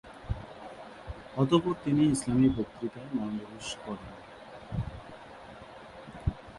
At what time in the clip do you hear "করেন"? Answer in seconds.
3.85-4.13